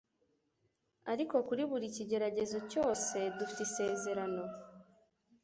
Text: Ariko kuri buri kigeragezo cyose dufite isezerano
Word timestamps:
Ariko 1.11 1.35
kuri 1.47 1.63
buri 1.71 1.87
kigeragezo 1.95 2.57
cyose 2.71 3.17
dufite 3.37 3.59
isezerano 3.67 4.43